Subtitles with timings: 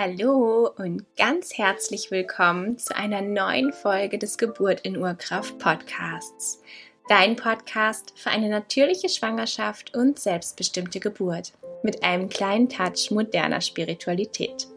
[0.00, 6.62] Hallo und ganz herzlich willkommen zu einer neuen Folge des Geburt in Urkraft Podcasts.
[7.08, 14.68] Dein Podcast für eine natürliche Schwangerschaft und selbstbestimmte Geburt mit einem kleinen Touch moderner Spiritualität.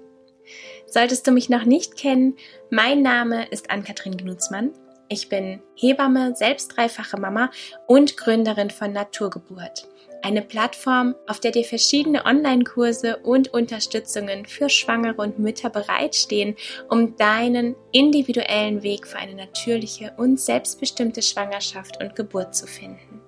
[0.87, 2.35] Solltest du mich noch nicht kennen,
[2.71, 4.71] mein Name ist Ann-Kathrin Gnutzmann.
[5.07, 7.51] Ich bin Hebamme, selbst dreifache Mama
[7.85, 9.87] und Gründerin von Naturgeburt
[10.23, 16.55] eine Plattform, auf der dir verschiedene Online-Kurse und Unterstützungen für Schwangere und Mütter bereitstehen,
[16.89, 23.21] um deinen individuellen Weg für eine natürliche und selbstbestimmte Schwangerschaft und Geburt zu finden.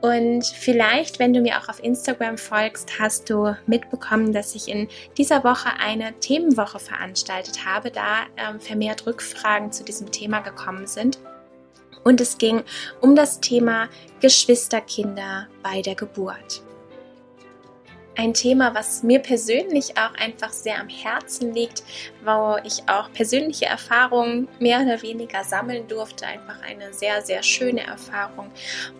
[0.00, 4.88] Und vielleicht, wenn du mir auch auf Instagram folgst, hast du mitbekommen, dass ich in
[5.16, 11.18] dieser Woche eine Themenwoche veranstaltet habe, da ähm, vermehrt Rückfragen zu diesem Thema gekommen sind.
[12.06, 12.62] Und es ging
[13.00, 13.88] um das Thema
[14.20, 16.62] Geschwisterkinder bei der Geburt.
[18.16, 21.82] Ein Thema, was mir persönlich auch einfach sehr am Herzen liegt,
[22.24, 26.28] wo ich auch persönliche Erfahrungen mehr oder weniger sammeln durfte.
[26.28, 28.52] Einfach eine sehr, sehr schöne Erfahrung.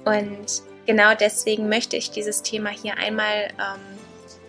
[0.05, 3.96] Und genau deswegen möchte ich dieses Thema hier einmal ähm,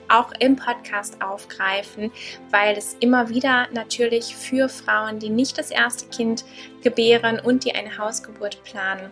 [0.09, 2.11] auch im Podcast aufgreifen,
[2.51, 6.45] weil es immer wieder natürlich für Frauen, die nicht das erste Kind
[6.81, 9.11] gebären und die eine Hausgeburt planen,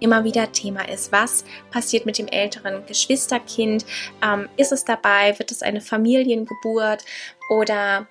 [0.00, 1.12] immer wieder Thema ist.
[1.12, 3.84] Was passiert mit dem älteren Geschwisterkind?
[4.22, 5.38] Ähm, ist es dabei?
[5.38, 7.04] Wird es eine Familiengeburt?
[7.50, 8.06] Oder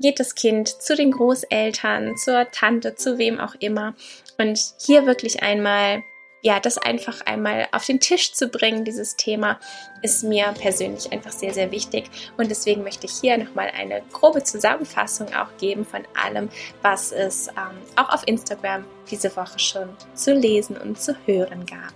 [0.00, 3.94] geht das Kind zu den Großeltern, zur Tante, zu wem auch immer?
[4.38, 6.02] Und hier wirklich einmal
[6.42, 9.58] ja, das einfach einmal auf den Tisch zu bringen, dieses Thema,
[10.02, 12.10] ist mir persönlich einfach sehr, sehr wichtig.
[12.36, 16.48] Und deswegen möchte ich hier nochmal eine grobe Zusammenfassung auch geben von allem,
[16.82, 21.94] was es ähm, auch auf Instagram diese Woche schon zu lesen und zu hören gab.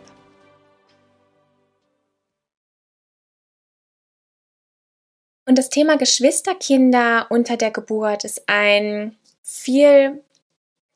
[5.46, 10.22] Und das Thema Geschwisterkinder unter der Geburt ist ein viel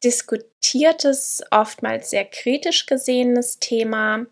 [0.05, 4.27] diskutiertes, oftmals sehr kritisch gesehenes Thema.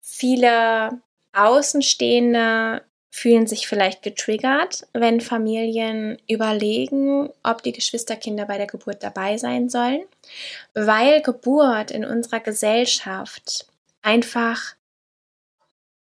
[0.00, 1.00] Viele
[1.32, 9.38] Außenstehende fühlen sich vielleicht getriggert, wenn Familien überlegen, ob die Geschwisterkinder bei der Geburt dabei
[9.38, 10.02] sein sollen,
[10.74, 13.66] weil Geburt in unserer Gesellschaft
[14.02, 14.74] einfach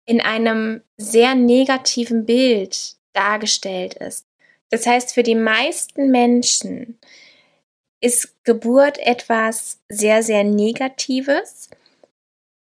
[0.05, 4.25] in einem sehr negativen Bild dargestellt ist.
[4.69, 6.99] Das heißt, für die meisten Menschen
[8.07, 11.69] ist Geburt etwas sehr, sehr Negatives,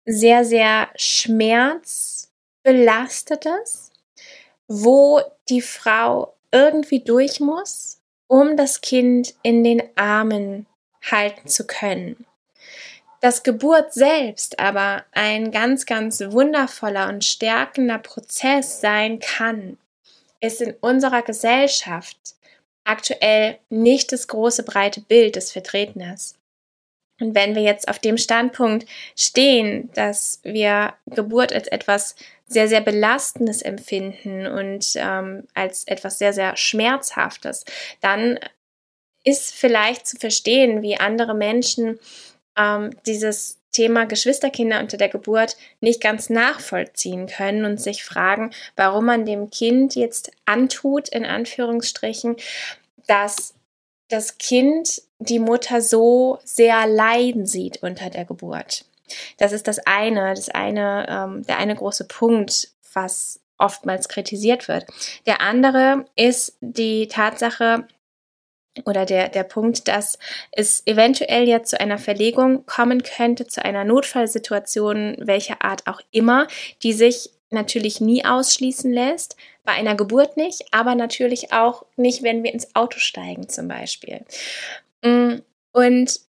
[0.05, 3.93] sehr, sehr schmerzbelastetes,
[4.67, 10.67] wo die Frau irgendwie durch muss, um das Kind in den Armen
[11.09, 12.27] halten zu können.
[13.21, 19.79] Dass Geburt selbst aber ein ganz, ganz wundervoller und stärkender Prozess sein kann,
[20.41, 22.35] ist in unserer Gesellschaft
[22.89, 26.39] aktuell nicht das große breite Bild des Vertretners.
[27.21, 32.15] Und wenn wir jetzt auf dem Standpunkt stehen, dass wir Geburt als etwas
[32.47, 37.65] sehr, sehr Belastendes empfinden und ähm, als etwas sehr, sehr Schmerzhaftes,
[38.01, 38.39] dann
[39.25, 41.99] ist vielleicht zu verstehen, wie andere Menschen
[42.57, 49.07] ähm, dieses Thema Geschwisterkinder unter der Geburt nicht ganz nachvollziehen können und sich fragen, warum
[49.07, 52.37] man dem Kind jetzt antut, in Anführungsstrichen,
[53.07, 53.55] dass
[54.09, 58.85] das Kind die Mutter so sehr leiden sieht unter der Geburt.
[59.39, 64.87] Das ist das eine, das eine, ähm, der eine große Punkt, was oftmals kritisiert wird.
[65.27, 67.87] Der andere ist die Tatsache,
[68.85, 70.19] oder der, der Punkt, dass
[70.53, 76.47] es eventuell jetzt zu einer Verlegung kommen könnte, zu einer Notfallsituation, welcher Art auch immer,
[76.83, 82.43] die sich natürlich nie ausschließen lässt, bei einer Geburt nicht, aber natürlich auch nicht, wenn
[82.43, 84.25] wir ins Auto steigen zum Beispiel.
[85.03, 85.37] Mm,
[85.73, 86.21] und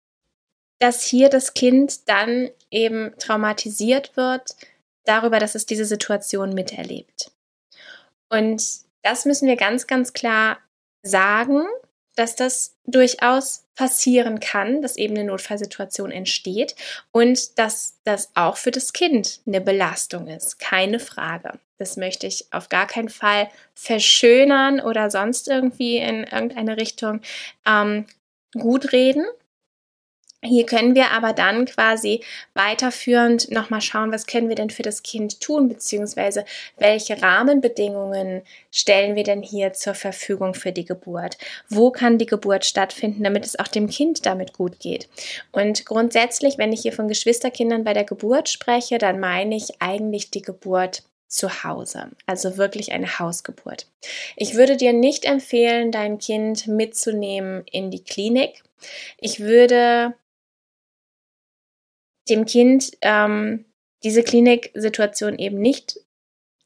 [0.78, 4.56] dass hier das Kind dann eben traumatisiert wird
[5.04, 7.32] darüber, dass es diese Situation miterlebt.
[8.28, 8.62] Und
[9.02, 10.58] das müssen wir ganz, ganz klar
[11.02, 11.66] sagen
[12.18, 16.74] dass das durchaus passieren kann, dass eben eine Notfallsituation entsteht
[17.12, 20.58] und dass das auch für das Kind eine Belastung ist.
[20.58, 21.60] Keine Frage.
[21.78, 27.20] Das möchte ich auf gar keinen Fall verschönern oder sonst irgendwie in irgendeine Richtung
[27.64, 28.06] ähm,
[28.52, 29.24] gut reden.
[30.40, 32.22] Hier können wir aber dann quasi
[32.54, 36.44] weiterführend nochmal schauen, was können wir denn für das Kind tun, beziehungsweise
[36.76, 41.38] welche Rahmenbedingungen stellen wir denn hier zur Verfügung für die Geburt?
[41.68, 45.08] Wo kann die Geburt stattfinden, damit es auch dem Kind damit gut geht?
[45.50, 50.30] Und grundsätzlich, wenn ich hier von Geschwisterkindern bei der Geburt spreche, dann meine ich eigentlich
[50.30, 53.86] die Geburt zu Hause, also wirklich eine Hausgeburt.
[54.36, 58.62] Ich würde dir nicht empfehlen, dein Kind mitzunehmen in die Klinik.
[59.18, 60.14] Ich würde
[62.30, 63.64] dem Kind ähm,
[64.02, 65.98] diese Kliniksituation eben nicht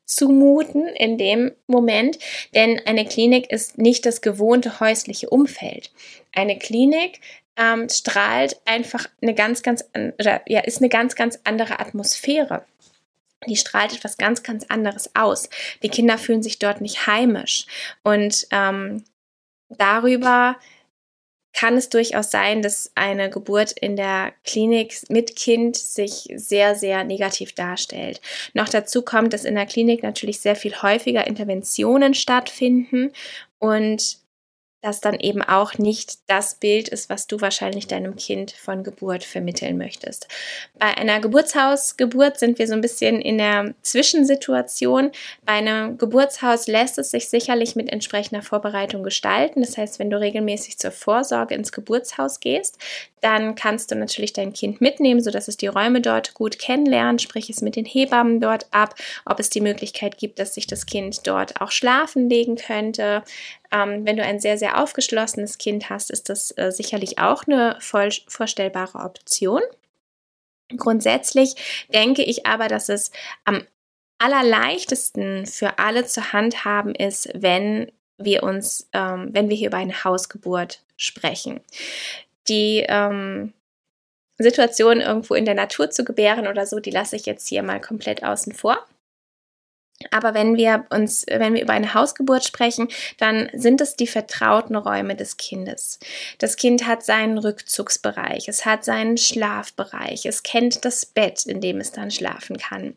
[0.05, 2.19] zumuten in dem Moment,
[2.55, 5.91] denn eine Klinik ist nicht das gewohnte häusliche Umfeld.
[6.33, 7.21] Eine Klinik
[7.57, 9.85] ähm, strahlt einfach eine ganz, ganz,
[10.19, 12.65] oder, ja, ist eine ganz, ganz andere Atmosphäre.
[13.49, 15.49] Die strahlt etwas ganz, ganz anderes aus.
[15.83, 17.67] Die Kinder fühlen sich dort nicht heimisch.
[18.03, 19.05] Und ähm,
[19.69, 20.57] darüber
[21.53, 27.05] kann es durchaus sein, dass eine Geburt in der Klinik mit Kind sich sehr, sehr
[27.05, 28.21] negativ darstellt.
[28.55, 33.13] Noch dazu kommt, dass in der Klinik natürlich sehr viel häufiger Interventionen stattfinden
[33.59, 34.22] und
[34.83, 39.23] das dann eben auch nicht das Bild ist, was du wahrscheinlich deinem Kind von Geburt
[39.23, 40.27] vermitteln möchtest.
[40.79, 45.13] Bei einer Geburtshausgeburt sind wir so ein bisschen in der Zwischensituation.
[45.47, 49.63] Bei einem Geburtshaus lässt es sich sicherlich mit entsprechender Vorbereitung gestalten.
[49.63, 52.77] Das heißt, wenn du regelmäßig zur Vorsorge ins Geburtshaus gehst,
[53.23, 57.49] dann kannst du natürlich dein Kind mitnehmen, sodass es die Räume dort gut kennenlernt, sprich
[57.49, 61.25] es mit den Hebammen dort ab, ob es die Möglichkeit gibt, dass sich das Kind
[61.27, 63.23] dort auch schlafen legen könnte.
[63.73, 67.77] Ähm, wenn du ein sehr, sehr aufgeschlossenes Kind hast, ist das äh, sicherlich auch eine
[67.81, 69.63] voll vorstellbare Option.
[70.77, 71.55] Grundsätzlich
[71.93, 73.11] denke ich aber, dass es
[73.45, 73.63] am
[74.19, 80.05] allerleichtesten für alle zu handhaben ist, wenn wir uns, ähm, wenn wir hier über eine
[80.05, 81.61] Hausgeburt sprechen
[82.49, 83.53] die ähm,
[84.39, 87.81] Situation irgendwo in der Natur zu gebären oder so, die lasse ich jetzt hier mal
[87.81, 88.85] komplett außen vor.
[90.11, 92.89] Aber wenn wir uns, wenn wir über eine Hausgeburt sprechen,
[93.19, 95.99] dann sind es die vertrauten Räume des Kindes.
[96.39, 101.79] Das Kind hat seinen Rückzugsbereich, es hat seinen Schlafbereich, es kennt das Bett, in dem
[101.79, 102.95] es dann schlafen kann.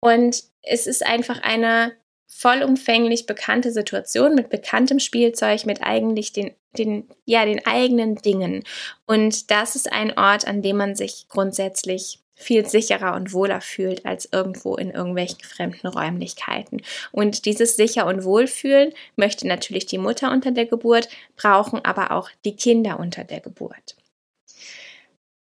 [0.00, 1.92] Und es ist einfach eine
[2.36, 8.64] vollumfänglich bekannte Situation mit bekanntem Spielzeug, mit eigentlich den, den, ja, den eigenen Dingen.
[9.06, 14.04] Und das ist ein Ort, an dem man sich grundsätzlich viel sicherer und wohler fühlt
[14.04, 16.82] als irgendwo in irgendwelchen fremden Räumlichkeiten.
[17.12, 22.28] Und dieses sicher und wohlfühlen möchte natürlich die Mutter unter der Geburt, brauchen aber auch
[22.44, 23.96] die Kinder unter der Geburt.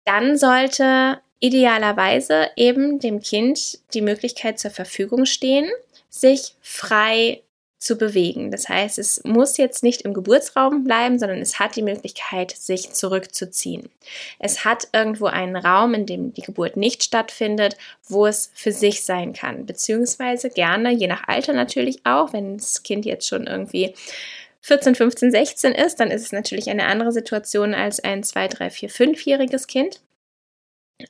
[0.05, 5.69] Dann sollte idealerweise eben dem Kind die Möglichkeit zur Verfügung stehen,
[6.09, 7.41] sich frei
[7.81, 8.51] zu bewegen.
[8.51, 12.93] Das heißt, es muss jetzt nicht im Geburtsraum bleiben, sondern es hat die Möglichkeit, sich
[12.93, 13.89] zurückzuziehen.
[14.37, 17.75] Es hat irgendwo einen Raum, in dem die Geburt nicht stattfindet,
[18.07, 19.65] wo es für sich sein kann.
[19.65, 23.95] Beziehungsweise gerne, je nach Alter natürlich auch, wenn das Kind jetzt schon irgendwie
[24.61, 28.69] 14, 15, 16 ist, dann ist es natürlich eine andere Situation als ein 2, 3,
[28.69, 30.01] 4, 5-jähriges Kind.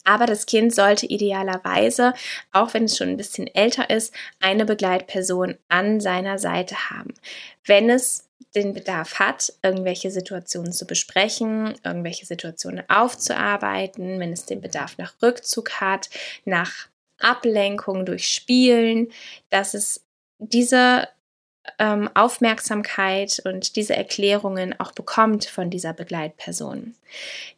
[0.03, 2.13] Aber das Kind sollte idealerweise,
[2.51, 7.13] auch wenn es schon ein bisschen älter ist, eine Begleitperson an seiner Seite haben.
[7.65, 14.61] Wenn es den Bedarf hat, irgendwelche Situationen zu besprechen, irgendwelche Situationen aufzuarbeiten, wenn es den
[14.61, 16.09] Bedarf nach Rückzug hat,
[16.43, 16.87] nach
[17.19, 19.11] Ablenkung durch Spielen,
[19.49, 20.03] dass es
[20.39, 21.07] diese
[21.79, 26.95] ähm, Aufmerksamkeit und diese Erklärungen auch bekommt von dieser Begleitperson.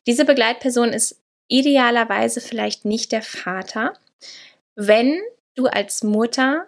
[0.06, 3.98] Diese Begleitperson ist idealerweise vielleicht nicht der Vater,
[4.76, 5.22] wenn
[5.56, 6.66] du als Mutter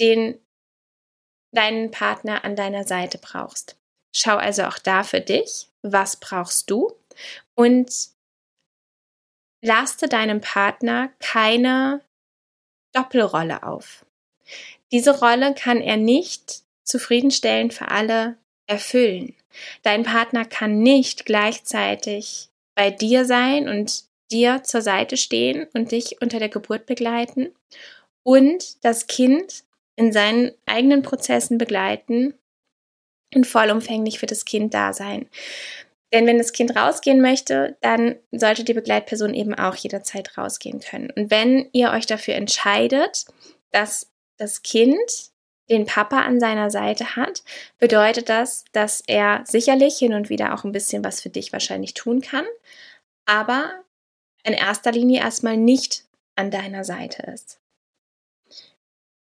[0.00, 0.38] den
[1.52, 3.76] deinen Partner an deiner Seite brauchst.
[4.14, 6.92] Schau also auch da für dich, was brauchst du
[7.54, 7.90] und
[9.62, 12.02] laste deinem Partner keine
[12.92, 14.04] Doppelrolle auf.
[14.92, 19.34] Diese Rolle kann er nicht zufriedenstellend für alle erfüllen.
[19.82, 26.20] Dein Partner kann nicht gleichzeitig bei dir sein und dir zur Seite stehen und dich
[26.20, 27.52] unter der Geburt begleiten
[28.22, 29.64] und das Kind
[29.96, 32.34] in seinen eigenen Prozessen begleiten
[33.34, 35.28] und vollumfänglich für das Kind da sein.
[36.12, 41.10] Denn wenn das Kind rausgehen möchte, dann sollte die Begleitperson eben auch jederzeit rausgehen können.
[41.10, 43.24] Und wenn ihr euch dafür entscheidet,
[43.72, 45.30] dass das Kind
[45.68, 47.42] den Papa an seiner Seite hat,
[47.78, 51.94] bedeutet das, dass er sicherlich hin und wieder auch ein bisschen was für dich wahrscheinlich
[51.94, 52.44] tun kann,
[53.24, 53.72] aber
[54.44, 56.04] in erster Linie erstmal nicht
[56.36, 57.58] an deiner Seite ist.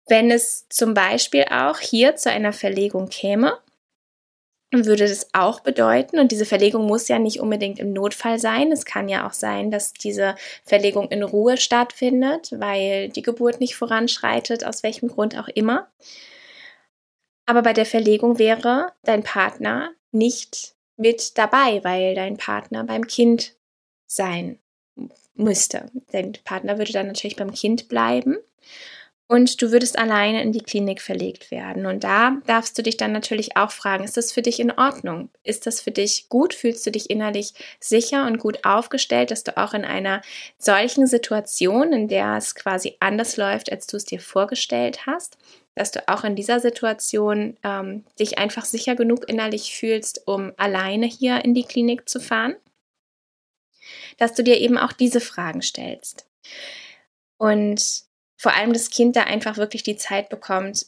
[0.07, 3.59] Wenn es zum Beispiel auch hier zu einer Verlegung käme,
[4.71, 8.85] würde das auch bedeuten, und diese Verlegung muss ja nicht unbedingt im Notfall sein, es
[8.85, 14.63] kann ja auch sein, dass diese Verlegung in Ruhe stattfindet, weil die Geburt nicht voranschreitet,
[14.63, 15.87] aus welchem Grund auch immer.
[17.47, 23.55] Aber bei der Verlegung wäre dein Partner nicht mit dabei, weil dein Partner beim Kind
[24.05, 24.59] sein
[25.33, 25.89] müsste.
[26.11, 28.37] Dein Partner würde dann natürlich beim Kind bleiben
[29.31, 31.85] und du würdest alleine in die Klinik verlegt werden.
[31.85, 35.29] Und da darfst du dich dann natürlich auch fragen, ist das für dich in Ordnung?
[35.43, 36.55] Ist das für dich gut?
[36.55, 40.23] Fühlst du dich innerlich sicher und gut aufgestellt, dass du auch in einer
[40.57, 45.37] solchen Situation, in der es quasi anders läuft, als du es dir vorgestellt hast,
[45.75, 51.05] dass du auch in dieser Situation ähm, dich einfach sicher genug innerlich fühlst, um alleine
[51.05, 52.55] hier in die Klinik zu fahren?
[54.17, 56.25] Dass du dir eben auch diese Fragen stellst.
[57.37, 58.08] Und
[58.39, 60.85] vor allem das Kind da einfach wirklich die Zeit bekommt,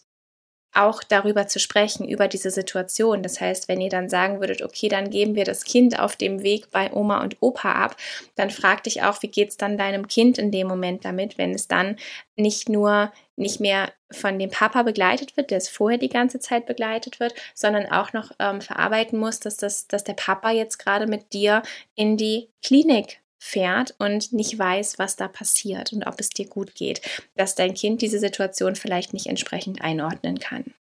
[0.73, 3.23] auch darüber zu sprechen, über diese Situation.
[3.23, 6.43] Das heißt, wenn ihr dann sagen würdet, okay, dann geben wir das Kind auf dem
[6.43, 7.97] Weg bei Oma und Opa ab,
[8.35, 11.53] dann frag dich auch, wie geht es dann deinem Kind in dem Moment damit, wenn
[11.53, 11.97] es dann
[12.37, 16.65] nicht nur nicht mehr von dem Papa begleitet wird, der es vorher die ganze Zeit
[16.65, 21.07] begleitet wird, sondern auch noch ähm, verarbeiten muss, dass, das, dass der Papa jetzt gerade
[21.07, 21.63] mit dir
[21.95, 26.75] in die Klinik fährt und nicht weiß, was da passiert und ob es dir gut
[26.75, 27.01] geht,
[27.35, 30.75] dass dein Kind diese Situation vielleicht nicht entsprechend einordnen kann.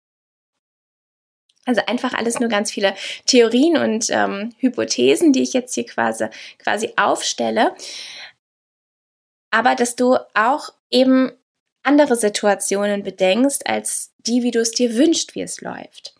[1.65, 2.93] Also einfach alles nur ganz viele
[3.25, 6.27] Theorien und ähm, Hypothesen, die ich jetzt hier quasi,
[6.59, 7.75] quasi aufstelle.
[9.49, 11.31] Aber dass du auch eben
[11.81, 16.13] andere Situationen bedenkst, als die, wie du es dir wünschst, wie es läuft.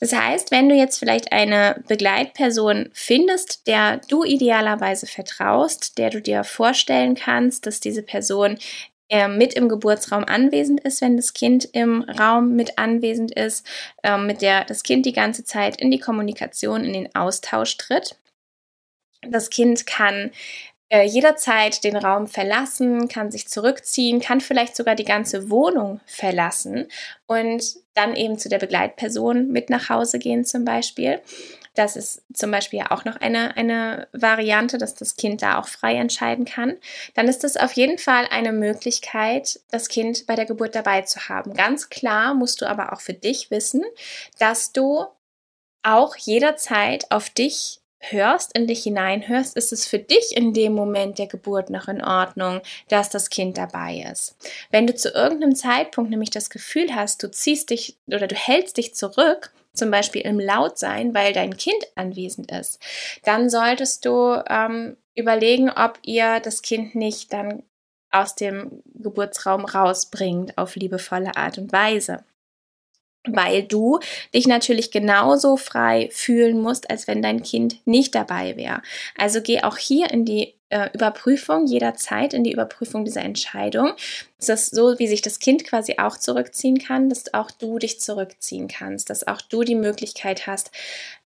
[0.00, 6.22] Das heißt, wenn du jetzt vielleicht eine Begleitperson findest, der du idealerweise vertraust, der du
[6.22, 8.58] dir vorstellen kannst, dass diese Person
[9.10, 13.66] äh, mit im Geburtsraum anwesend ist, wenn das Kind im Raum mit anwesend ist,
[14.02, 18.16] äh, mit der das Kind die ganze Zeit in die Kommunikation, in den Austausch tritt.
[19.28, 20.30] Das Kind kann
[20.90, 26.88] äh, jederzeit den Raum verlassen, kann sich zurückziehen, kann vielleicht sogar die ganze Wohnung verlassen
[27.26, 27.62] und
[27.94, 31.20] dann eben zu der Begleitperson mit nach Hause gehen zum Beispiel.
[31.74, 35.94] Das ist zum Beispiel auch noch eine, eine Variante, dass das Kind da auch frei
[35.94, 36.76] entscheiden kann.
[37.14, 41.28] Dann ist es auf jeden Fall eine Möglichkeit, das Kind bei der Geburt dabei zu
[41.28, 41.54] haben.
[41.54, 43.84] Ganz klar musst du aber auch für dich wissen,
[44.38, 45.06] dass du
[45.82, 51.18] auch jederzeit auf dich hörst, in dich hineinhörst, ist es für dich in dem Moment
[51.18, 54.36] der Geburt noch in Ordnung, dass das Kind dabei ist.
[54.70, 58.78] Wenn du zu irgendeinem Zeitpunkt nämlich das Gefühl hast, du ziehst dich oder du hältst
[58.78, 62.80] dich zurück, zum Beispiel im Lautsein, weil dein Kind anwesend ist,
[63.24, 67.62] dann solltest du ähm, überlegen, ob ihr das Kind nicht dann
[68.10, 72.24] aus dem Geburtsraum rausbringt auf liebevolle Art und Weise
[73.28, 73.98] weil du
[74.34, 78.82] dich natürlich genauso frei fühlen musst, als wenn dein Kind nicht dabei wäre.
[79.16, 83.92] Also geh auch hier in die äh, Überprüfung jederzeit in die Überprüfung dieser Entscheidung.
[84.38, 88.00] Es ist so, wie sich das Kind quasi auch zurückziehen kann, dass auch du dich
[88.00, 90.70] zurückziehen kannst, dass auch du die Möglichkeit hast,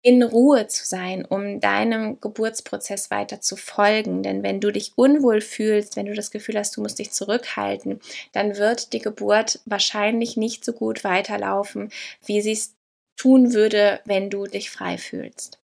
[0.02, 4.24] in Ruhe zu sein, um deinem Geburtsprozess weiter zu folgen.
[4.24, 8.02] Denn wenn du dich unwohl fühlst, wenn du das Gefühl hast, du musst dich zurückhalten,
[8.32, 11.90] dann wird die Geburt wahrscheinlich nicht so gut weiterlaufen,
[12.26, 12.76] wie sie es
[13.16, 15.63] tun würde, wenn du dich frei fühlst.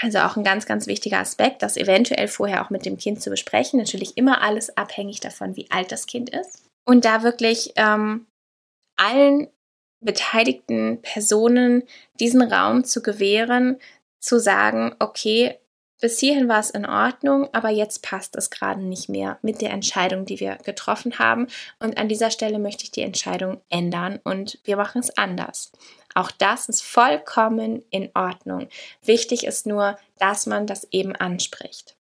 [0.00, 3.30] Also auch ein ganz, ganz wichtiger Aspekt, das eventuell vorher auch mit dem Kind zu
[3.30, 3.78] besprechen.
[3.78, 6.64] Natürlich immer alles abhängig davon, wie alt das Kind ist.
[6.84, 8.26] Und da wirklich ähm,
[8.96, 9.48] allen
[10.00, 11.82] beteiligten Personen
[12.20, 13.78] diesen Raum zu gewähren,
[14.20, 15.58] zu sagen, okay,
[16.00, 19.70] bis hierhin war es in Ordnung, aber jetzt passt es gerade nicht mehr mit der
[19.70, 21.46] Entscheidung, die wir getroffen haben.
[21.78, 25.72] Und an dieser Stelle möchte ich die Entscheidung ändern und wir machen es anders.
[26.16, 28.68] Auch das ist vollkommen in Ordnung.
[29.04, 31.94] Wichtig ist nur, dass man das eben anspricht.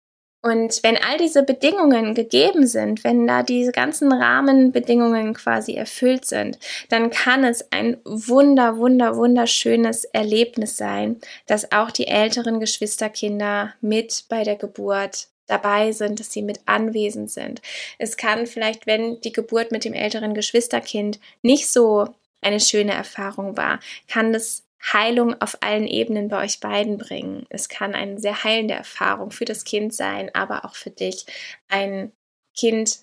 [0.43, 6.59] Und wenn all diese Bedingungen gegeben sind, wenn da diese ganzen Rahmenbedingungen quasi erfüllt sind,
[6.89, 14.25] dann kann es ein wunder, wunder, wunderschönes Erlebnis sein, dass auch die älteren Geschwisterkinder mit
[14.29, 17.61] bei der Geburt dabei sind, dass sie mit anwesend sind.
[17.97, 22.09] Es kann vielleicht, wenn die Geburt mit dem älteren Geschwisterkind nicht so
[22.43, 27.45] eine schöne Erfahrung war, kann das Heilung auf allen Ebenen bei euch beiden bringen.
[27.49, 31.25] Es kann eine sehr heilende Erfahrung für das Kind sein, aber auch für dich.
[31.69, 32.11] Ein
[32.55, 32.99] Kind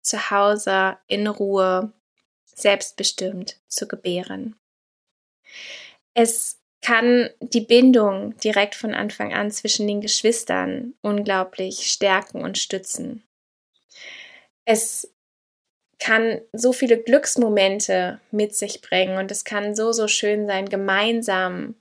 [0.00, 1.92] zu Hause in Ruhe,
[2.44, 4.54] selbstbestimmt zu gebären.
[6.14, 13.24] Es kann die Bindung direkt von Anfang an zwischen den Geschwistern unglaublich stärken und stützen.
[14.66, 15.13] Es
[16.04, 21.76] kann so viele Glücksmomente mit sich bringen und es kann so, so schön sein, gemeinsam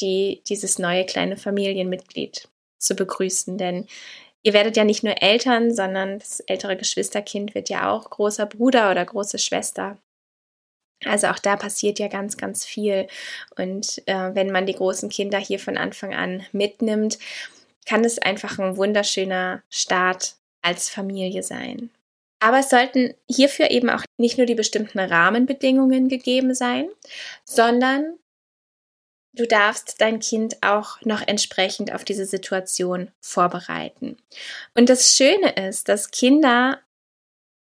[0.00, 3.58] die, dieses neue kleine Familienmitglied zu begrüßen.
[3.58, 3.88] Denn
[4.44, 8.92] ihr werdet ja nicht nur Eltern, sondern das ältere Geschwisterkind wird ja auch großer Bruder
[8.92, 9.98] oder große Schwester.
[11.04, 13.08] Also auch da passiert ja ganz, ganz viel.
[13.56, 17.18] Und äh, wenn man die großen Kinder hier von Anfang an mitnimmt,
[17.84, 21.90] kann es einfach ein wunderschöner Start als Familie sein.
[22.42, 26.88] Aber es sollten hierfür eben auch nicht nur die bestimmten Rahmenbedingungen gegeben sein,
[27.44, 28.18] sondern
[29.32, 34.16] du darfst dein Kind auch noch entsprechend auf diese Situation vorbereiten.
[34.74, 36.80] Und das Schöne ist, dass Kinder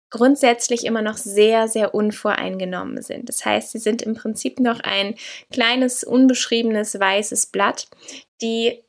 [0.08, 3.28] grundsätzlich immer noch sehr, sehr unvoreingenommen sind.
[3.28, 5.16] Das heißt, sie sind im Prinzip noch ein
[5.52, 7.88] kleines, unbeschriebenes weißes Blatt,
[8.40, 8.84] die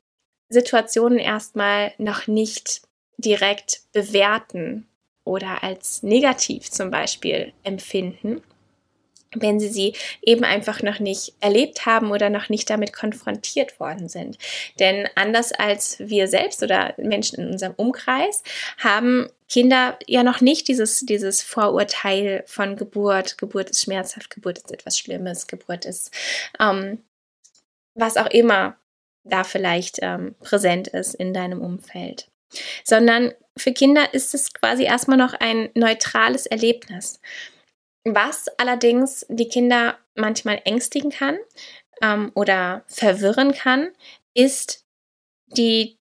[0.47, 2.83] Situationen erstmal noch nicht
[3.17, 4.87] direkt bewerten
[5.23, 8.41] oder als negativ zum Beispiel empfinden,
[9.33, 14.09] wenn sie sie eben einfach noch nicht erlebt haben oder noch nicht damit konfrontiert worden
[14.09, 14.37] sind.
[14.79, 18.43] Denn anders als wir selbst oder Menschen in unserem Umkreis
[18.77, 24.71] haben Kinder ja noch nicht dieses, dieses Vorurteil von Geburt, Geburt ist schmerzhaft, Geburt ist
[24.71, 26.11] etwas Schlimmes, Geburt ist
[26.59, 27.03] ähm,
[27.93, 28.77] was auch immer
[29.23, 32.30] da vielleicht ähm, präsent ist in deinem Umfeld
[32.83, 37.19] sondern für Kinder ist es quasi erstmal noch ein neutrales Erlebnis.
[38.03, 41.37] Was allerdings die Kinder manchmal ängstigen kann
[42.01, 43.89] ähm, oder verwirren kann,
[44.33, 44.85] ist
[45.47, 45.97] die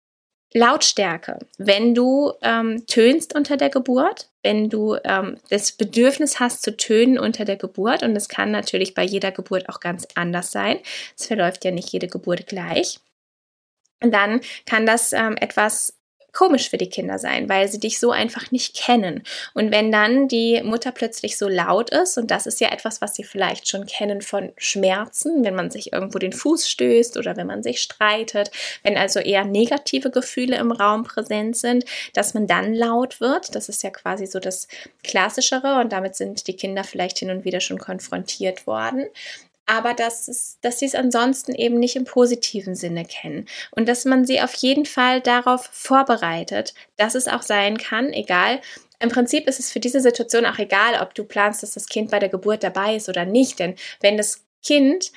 [0.54, 1.40] Lautstärke.
[1.58, 7.20] Wenn du ähm, tönst unter der Geburt, wenn du ähm, das Bedürfnis hast zu tönen
[7.20, 10.80] unter der Geburt, und es kann natürlich bei jeder Geburt auch ganz anders sein,
[11.18, 13.00] es verläuft ja nicht jede Geburt gleich,
[14.00, 15.99] dann kann das ähm, etwas
[16.34, 19.24] komisch für die Kinder sein, weil sie dich so einfach nicht kennen.
[19.54, 23.16] Und wenn dann die Mutter plötzlich so laut ist, und das ist ja etwas, was
[23.16, 27.48] sie vielleicht schon kennen von Schmerzen, wenn man sich irgendwo den Fuß stößt oder wenn
[27.48, 28.52] man sich streitet,
[28.84, 33.56] wenn also eher negative Gefühle im Raum präsent sind, dass man dann laut wird.
[33.56, 34.68] Das ist ja quasi so das
[35.04, 39.06] Klassischere und damit sind die Kinder vielleicht hin und wieder schon konfrontiert worden
[39.70, 44.04] aber dass, es, dass sie es ansonsten eben nicht im positiven Sinne kennen und dass
[44.04, 48.62] man sie auf jeden Fall darauf vorbereitet, dass es auch sein kann, egal.
[49.00, 52.10] Im Prinzip ist es für diese Situation auch egal, ob du planst, dass das Kind
[52.10, 55.12] bei der Geburt dabei ist oder nicht, denn wenn das Kind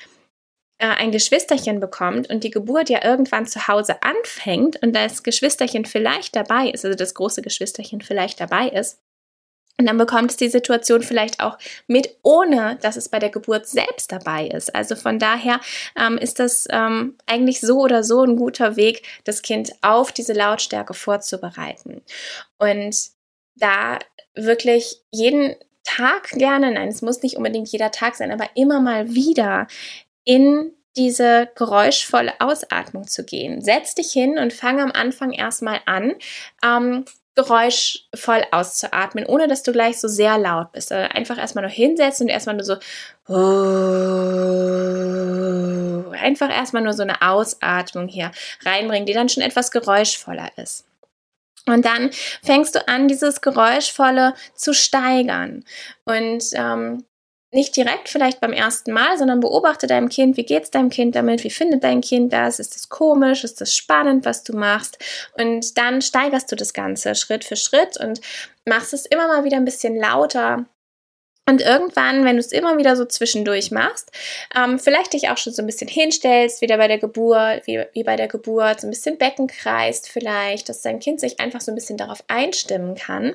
[0.78, 5.86] äh, ein Geschwisterchen bekommt und die Geburt ja irgendwann zu Hause anfängt und das Geschwisterchen
[5.86, 8.98] vielleicht dabei ist, also das große Geschwisterchen vielleicht dabei ist,
[9.78, 13.66] und dann bekommt es die Situation vielleicht auch mit, ohne dass es bei der Geburt
[13.66, 14.74] selbst dabei ist.
[14.74, 15.60] Also von daher
[15.96, 20.34] ähm, ist das ähm, eigentlich so oder so ein guter Weg, das Kind auf diese
[20.34, 22.02] Lautstärke vorzubereiten.
[22.58, 22.96] Und
[23.56, 23.98] da
[24.34, 29.14] wirklich jeden Tag gerne, nein, es muss nicht unbedingt jeder Tag sein, aber immer mal
[29.14, 29.66] wieder
[30.24, 33.62] in diese geräuschvolle Ausatmung zu gehen.
[33.62, 36.14] Setz dich hin und fang am Anfang erstmal an,
[36.62, 40.92] ähm, geräuschvoll auszuatmen, ohne dass du gleich so sehr laut bist.
[40.92, 42.76] Also einfach erstmal nur hinsetzen und erstmal nur so
[46.12, 48.32] einfach erstmal nur so eine Ausatmung hier
[48.64, 50.84] reinbringen, die dann schon etwas geräuschvoller ist.
[51.66, 52.10] Und dann
[52.42, 55.64] fängst du an, dieses Geräuschvolle zu steigern.
[56.04, 57.04] Und ähm,
[57.52, 61.44] nicht direkt vielleicht beim ersten Mal, sondern beobachte deinem Kind, wie geht's deinem Kind damit,
[61.44, 64.98] wie findet dein Kind das, ist das komisch, ist das spannend, was du machst
[65.36, 68.20] und dann steigerst du das Ganze Schritt für Schritt und
[68.64, 70.64] machst es immer mal wieder ein bisschen lauter.
[71.44, 74.12] Und irgendwann, wenn du es immer wieder so zwischendurch machst,
[74.56, 78.04] ähm, vielleicht dich auch schon so ein bisschen hinstellst, wieder bei der Geburt, wie, wie
[78.04, 81.72] bei der Geburt, so ein bisschen Becken kreist vielleicht, dass dein Kind sich einfach so
[81.72, 83.34] ein bisschen darauf einstimmen kann,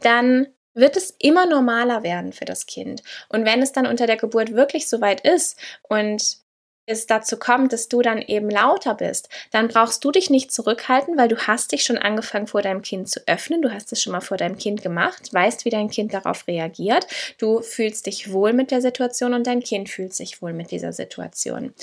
[0.00, 3.02] dann wird es immer normaler werden für das Kind.
[3.28, 6.38] Und wenn es dann unter der Geburt wirklich so weit ist und
[6.86, 11.18] es dazu kommt, dass du dann eben lauter bist, dann brauchst du dich nicht zurückhalten,
[11.18, 14.12] weil du hast dich schon angefangen vor deinem Kind zu öffnen, du hast es schon
[14.12, 17.06] mal vor deinem Kind gemacht, weißt, wie dein Kind darauf reagiert,
[17.38, 20.92] du fühlst dich wohl mit der Situation und dein Kind fühlt sich wohl mit dieser
[20.92, 21.74] Situation.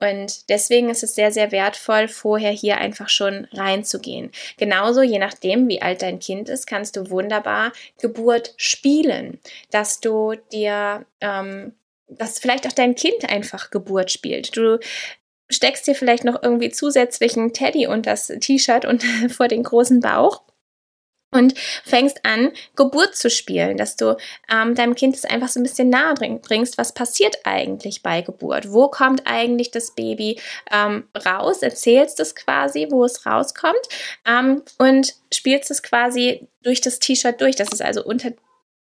[0.00, 4.30] Und deswegen ist es sehr, sehr wertvoll, vorher hier einfach schon reinzugehen.
[4.56, 9.38] Genauso, je nachdem, wie alt dein Kind ist, kannst du wunderbar Geburt spielen,
[9.70, 11.72] dass du dir ähm,
[12.10, 14.56] dass vielleicht auch dein Kind einfach Geburt spielt.
[14.56, 14.78] Du
[15.48, 20.42] steckst dir vielleicht noch irgendwie zusätzlichen Teddy und das T-Shirt und vor den großen Bauch
[21.32, 24.16] und fängst an, Geburt zu spielen, dass du
[24.52, 28.72] ähm, deinem Kind es einfach so ein bisschen nahe bringst, was passiert eigentlich bei Geburt?
[28.72, 30.40] Wo kommt eigentlich das Baby
[30.72, 31.62] ähm, raus?
[31.62, 33.80] Erzählst es quasi, wo es rauskommt
[34.26, 38.32] ähm, und spielst es quasi durch das T-Shirt durch, dass es also unter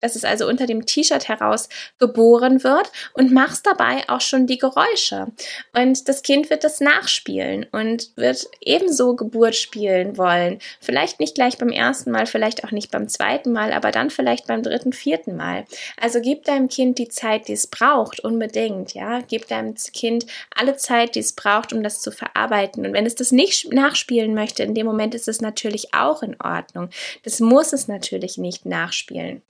[0.03, 4.57] dass es also unter dem T-Shirt heraus geboren wird und machst dabei auch schon die
[4.57, 5.27] Geräusche.
[5.73, 10.59] Und das Kind wird das nachspielen und wird ebenso Geburt spielen wollen.
[10.81, 14.45] Vielleicht nicht gleich beim ersten Mal, vielleicht auch nicht beim zweiten Mal, aber dann vielleicht
[14.45, 15.63] beim dritten, vierten Mal.
[15.99, 19.21] Also gib deinem Kind die Zeit, die es braucht, unbedingt, ja.
[19.21, 22.85] Gib deinem Kind alle Zeit, die es braucht, um das zu verarbeiten.
[22.85, 26.35] Und wenn es das nicht nachspielen möchte, in dem Moment ist es natürlich auch in
[26.41, 26.89] Ordnung.
[27.23, 29.41] Das muss es natürlich nicht nachspielen.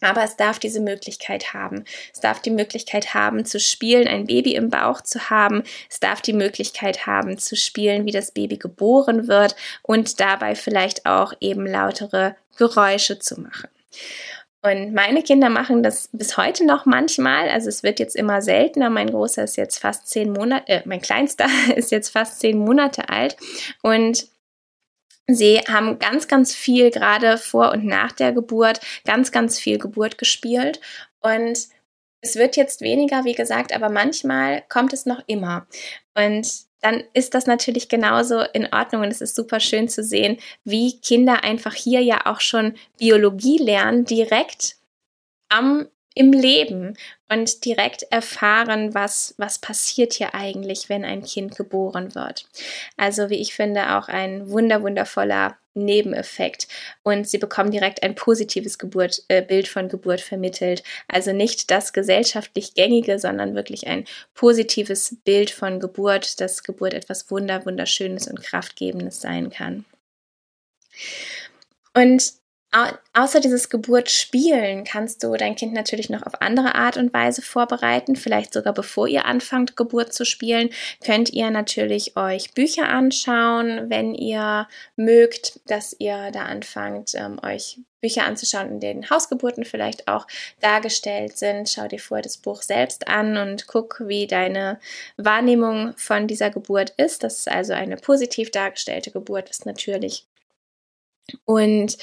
[0.00, 1.84] Aber es darf diese Möglichkeit haben.
[2.12, 5.64] Es darf die Möglichkeit haben, zu spielen, ein Baby im Bauch zu haben.
[5.90, 11.04] Es darf die Möglichkeit haben, zu spielen, wie das Baby geboren wird und dabei vielleicht
[11.06, 13.68] auch eben lautere Geräusche zu machen.
[14.60, 17.48] Und meine Kinder machen das bis heute noch manchmal.
[17.48, 18.90] Also es wird jetzt immer seltener.
[18.90, 23.08] Mein Großer ist jetzt fast zehn Monate, äh, mein Kleinster ist jetzt fast zehn Monate
[23.08, 23.36] alt.
[23.82, 24.26] Und
[25.30, 30.16] Sie haben ganz, ganz viel gerade vor und nach der Geburt, ganz, ganz viel Geburt
[30.16, 30.80] gespielt.
[31.20, 31.68] Und
[32.20, 35.66] es wird jetzt weniger, wie gesagt, aber manchmal kommt es noch immer.
[36.16, 40.38] Und dann ist das natürlich genauso in Ordnung und es ist super schön zu sehen,
[40.64, 44.76] wie Kinder einfach hier ja auch schon Biologie lernen, direkt
[45.48, 45.88] am
[46.18, 46.96] im Leben
[47.28, 52.46] und direkt erfahren, was, was passiert hier eigentlich, wenn ein Kind geboren wird.
[52.96, 56.66] Also, wie ich finde, auch ein wunder, wundervoller Nebeneffekt.
[57.04, 60.82] Und sie bekommen direkt ein positives Geburt, äh, Bild von Geburt vermittelt.
[61.06, 64.04] Also nicht das gesellschaftlich gängige, sondern wirklich ein
[64.34, 69.84] positives Bild von Geburt, dass Geburt etwas Wunder, Wunderschönes und Kraftgebendes sein kann.
[71.94, 72.32] Und
[73.14, 78.14] außer dieses Geburtsspielen kannst du dein Kind natürlich noch auf andere Art und Weise vorbereiten.
[78.14, 80.68] Vielleicht sogar bevor ihr anfangt, Geburt zu spielen,
[81.02, 87.78] könnt ihr natürlich euch Bücher anschauen, wenn ihr mögt, dass ihr da anfangt, ähm, euch
[88.00, 90.26] Bücher anzuschauen, in denen Hausgeburten vielleicht auch
[90.60, 91.68] dargestellt sind.
[91.68, 94.78] Schau dir vorher das Buch selbst an und guck, wie deine
[95.16, 97.24] Wahrnehmung von dieser Geburt ist.
[97.24, 100.26] Das ist also eine positiv dargestellte Geburt, ist natürlich.
[101.44, 101.98] Und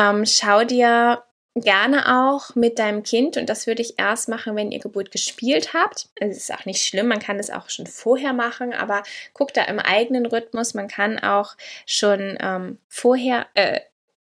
[0.00, 1.22] ähm, schau dir
[1.56, 5.74] gerne auch mit deinem Kind, und das würde ich erst machen, wenn ihr Geburt gespielt
[5.74, 6.08] habt.
[6.14, 9.02] Es ist auch nicht schlimm, man kann das auch schon vorher machen, aber
[9.34, 10.74] guck da im eigenen Rhythmus.
[10.74, 13.80] Man kann auch schon ähm, vorher, äh,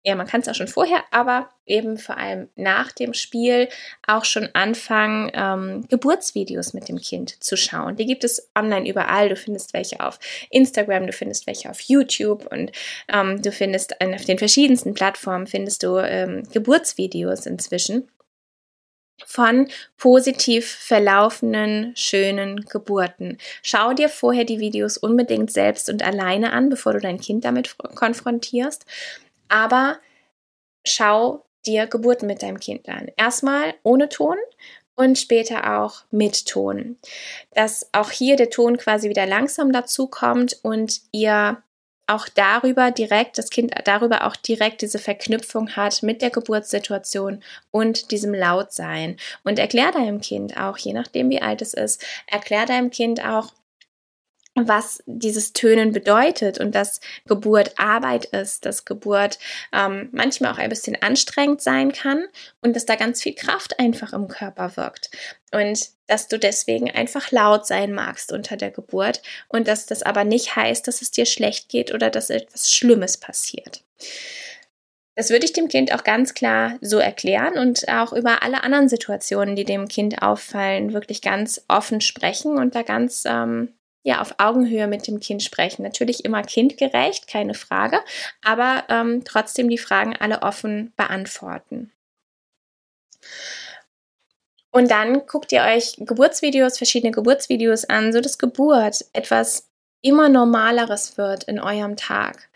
[0.06, 3.70] ja, man kann es auch schon vorher, aber eben vor allem nach dem Spiel
[4.06, 7.96] auch schon anfangen, ähm, Geburtsvideos mit dem Kind zu schauen.
[7.96, 9.30] Die gibt es online überall.
[9.30, 10.20] Du findest welche auf
[10.52, 12.72] Instagram, du findest welche auf YouTube und
[13.12, 18.08] ähm, du findest auf den verschiedensten Plattformen findest du ähm, Geburtsvideos inzwischen
[19.26, 23.38] von positiv verlaufenden, schönen Geburten.
[23.64, 27.78] Schau dir vorher die Videos unbedingt selbst und alleine an, bevor du dein Kind damit
[27.78, 28.86] konfrontierst
[29.48, 30.00] aber
[30.86, 33.10] schau dir Geburten mit deinem Kind an.
[33.18, 34.38] Erstmal ohne Ton
[34.96, 36.98] und später auch mit Ton.
[37.54, 41.62] Dass auch hier der Ton quasi wieder langsam dazu kommt und ihr
[42.08, 48.12] auch darüber direkt, das Kind darüber auch direkt diese Verknüpfung hat mit der Geburtssituation und
[48.12, 49.18] diesem Lautsein.
[49.44, 53.54] Und erklär deinem Kind auch, je nachdem wie alt es ist, erklär deinem Kind auch,
[54.56, 59.38] was dieses Tönen bedeutet und dass Geburt Arbeit ist, dass Geburt
[59.74, 62.24] ähm, manchmal auch ein bisschen anstrengend sein kann
[62.62, 65.12] und dass da ganz viel Kraft einfach im Körper wirkt
[65.52, 70.24] und dass du deswegen einfach laut sein magst unter der Geburt und dass das aber
[70.24, 73.84] nicht heißt, dass es dir schlecht geht oder dass etwas Schlimmes passiert.
[75.16, 78.90] Das würde ich dem Kind auch ganz klar so erklären und auch über alle anderen
[78.90, 83.70] Situationen, die dem Kind auffallen, wirklich ganz offen sprechen und da ganz ähm,
[84.06, 85.82] ja, auf Augenhöhe mit dem Kind sprechen.
[85.82, 88.00] Natürlich immer kindgerecht, keine Frage,
[88.44, 91.92] aber ähm, trotzdem die Fragen alle offen beantworten.
[94.70, 99.70] Und dann guckt ihr euch Geburtsvideos, verschiedene Geburtsvideos an, so dass Geburt etwas
[100.02, 102.50] immer Normaleres wird in eurem Tag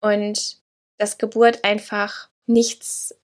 [0.00, 0.56] und
[0.96, 3.14] dass Geburt einfach nichts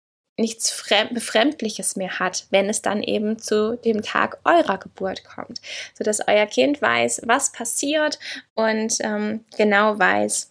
[0.41, 5.61] nichts Befremdliches mehr hat, wenn es dann eben zu dem Tag eurer Geburt kommt,
[5.97, 8.19] sodass euer Kind weiß, was passiert
[8.55, 10.51] und ähm, genau weiß,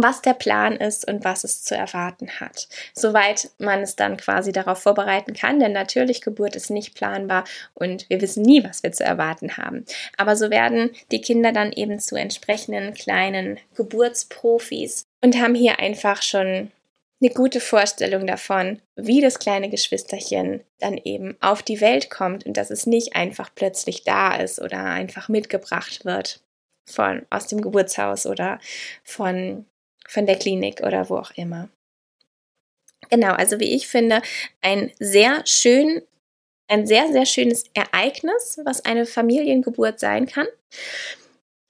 [0.00, 2.68] was der Plan ist und was es zu erwarten hat.
[2.94, 8.08] Soweit man es dann quasi darauf vorbereiten kann, denn natürlich Geburt ist nicht planbar und
[8.08, 9.84] wir wissen nie, was wir zu erwarten haben.
[10.16, 16.22] Aber so werden die Kinder dann eben zu entsprechenden kleinen Geburtsprofis und haben hier einfach
[16.22, 16.70] schon
[17.22, 22.56] eine gute Vorstellung davon, wie das kleine Geschwisterchen dann eben auf die Welt kommt und
[22.56, 26.40] dass es nicht einfach plötzlich da ist oder einfach mitgebracht wird
[26.90, 28.58] von aus dem Geburtshaus oder
[29.04, 29.66] von
[30.08, 31.68] von der Klinik oder wo auch immer.
[33.08, 34.22] Genau, also wie ich finde,
[34.60, 36.02] ein sehr schön,
[36.68, 40.46] ein sehr, sehr schönes Ereignis, was eine Familiengeburt sein kann.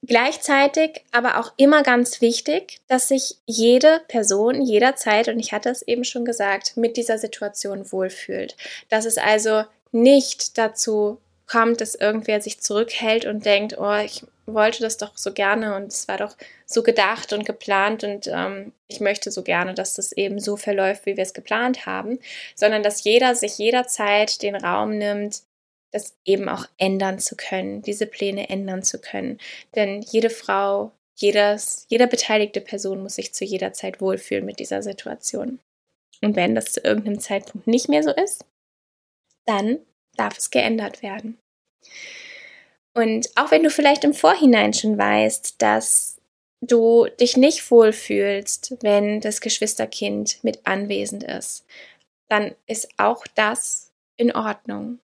[0.05, 5.83] Gleichzeitig aber auch immer ganz wichtig, dass sich jede Person jederzeit, und ich hatte es
[5.83, 8.57] eben schon gesagt, mit dieser Situation wohlfühlt.
[8.89, 9.63] Dass es also
[9.93, 15.33] nicht dazu kommt, dass irgendwer sich zurückhält und denkt, oh, ich wollte das doch so
[15.33, 16.37] gerne und es war doch
[16.67, 21.07] so gedacht und geplant und ähm, ich möchte so gerne, dass das eben so verläuft,
[21.07, 22.19] wie wir es geplant haben,
[22.57, 25.43] sondern dass jeder sich jederzeit den Raum nimmt,
[25.93, 29.39] das eben auch ändern zu können, diese Pläne ändern zu können.
[29.75, 34.83] Denn jede Frau, jedes, jede beteiligte Person muss sich zu jeder Zeit wohlfühlen mit dieser
[34.83, 35.61] Situation.
[36.23, 38.45] Und wenn das zu irgendeinem Zeitpunkt nicht mehr so ist,
[39.47, 39.79] dann
[40.17, 41.39] darf es geändert werden.
[42.95, 46.21] Und auch wenn du vielleicht im Vorhinein schon weißt, dass
[46.61, 51.65] du dich nicht wohlfühlst, wenn das Geschwisterkind mit anwesend ist,
[52.29, 55.01] dann ist auch das in Ordnung.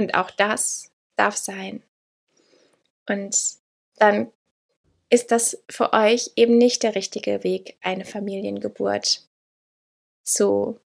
[0.00, 1.82] Und auch das darf sein.
[3.06, 3.36] Und
[3.96, 4.32] dann
[5.10, 9.28] ist das für euch eben nicht der richtige Weg, eine Familiengeburt
[10.24, 10.80] zu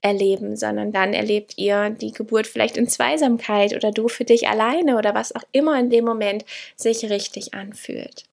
[0.00, 4.96] erleben, sondern dann erlebt ihr die Geburt vielleicht in Zweisamkeit oder du für dich alleine
[4.96, 8.24] oder was auch immer in dem Moment sich richtig anfühlt.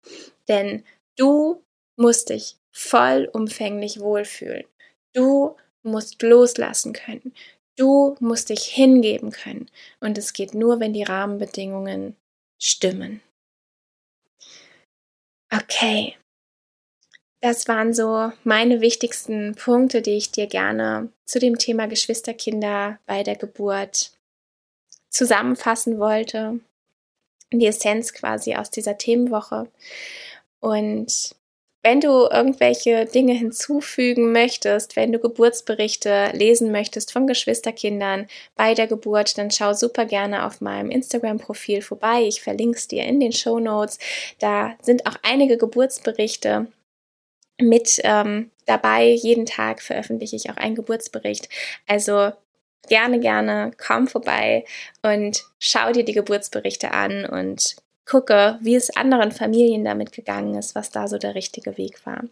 [0.47, 0.85] Denn
[1.17, 1.61] du
[1.97, 4.63] musst dich vollumfänglich wohlfühlen.
[5.11, 7.33] Du musst loslassen können.
[7.81, 9.67] Du musst dich hingeben können.
[9.99, 12.15] Und es geht nur, wenn die Rahmenbedingungen
[12.59, 13.21] stimmen.
[15.51, 16.15] Okay,
[17.39, 23.23] das waren so meine wichtigsten Punkte, die ich dir gerne zu dem Thema Geschwisterkinder bei
[23.23, 24.11] der Geburt
[25.09, 26.59] zusammenfassen wollte.
[27.51, 29.71] Die Essenz quasi aus dieser Themenwoche.
[30.59, 31.35] Und
[31.83, 38.87] wenn du irgendwelche Dinge hinzufügen möchtest, wenn du Geburtsberichte lesen möchtest von Geschwisterkindern bei der
[38.87, 42.23] Geburt, dann schau super gerne auf meinem Instagram-Profil vorbei.
[42.23, 43.97] Ich verlinke es dir in den Show Notes.
[44.39, 46.67] Da sind auch einige Geburtsberichte
[47.59, 49.09] mit ähm, dabei.
[49.09, 51.49] Jeden Tag veröffentliche ich auch einen Geburtsbericht.
[51.87, 52.31] Also
[52.89, 54.65] gerne, gerne komm vorbei
[55.01, 57.75] und schau dir die Geburtsberichte an und
[58.11, 62.25] gucke, wie es anderen Familien damit gegangen ist, was da so der richtige Weg war.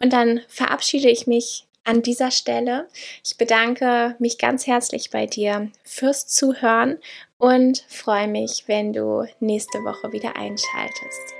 [0.00, 2.88] Und dann verabschiede ich mich an dieser Stelle.
[3.22, 6.96] Ich bedanke mich ganz herzlich bei dir fürs Zuhören
[7.36, 11.34] und freue mich, wenn du nächste Woche wieder einschaltest.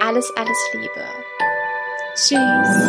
[0.00, 1.04] Alles, alles Liebe.
[2.16, 2.86] Tschüss.